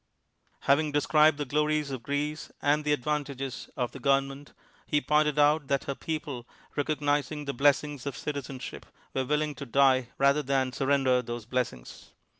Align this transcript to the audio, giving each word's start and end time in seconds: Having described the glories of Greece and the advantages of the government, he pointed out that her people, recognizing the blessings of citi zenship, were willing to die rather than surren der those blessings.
Having 0.61 0.93
described 0.93 1.37
the 1.37 1.45
glories 1.45 1.91
of 1.91 2.01
Greece 2.01 2.49
and 2.59 2.83
the 2.83 2.91
advantages 2.91 3.69
of 3.77 3.91
the 3.91 3.99
government, 3.99 4.51
he 4.87 4.99
pointed 4.99 5.37
out 5.37 5.67
that 5.67 5.83
her 5.83 5.93
people, 5.93 6.47
recognizing 6.75 7.45
the 7.45 7.53
blessings 7.53 8.07
of 8.07 8.15
citi 8.15 8.41
zenship, 8.41 8.85
were 9.13 9.25
willing 9.25 9.53
to 9.53 9.65
die 9.67 10.09
rather 10.17 10.41
than 10.41 10.71
surren 10.71 11.03
der 11.03 11.21
those 11.21 11.45
blessings. 11.45 12.13